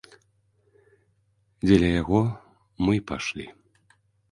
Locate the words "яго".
2.01-2.21